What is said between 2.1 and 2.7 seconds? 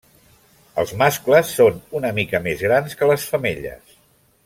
mica més